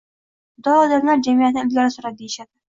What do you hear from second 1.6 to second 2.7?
ilgari suradi, deyishadi.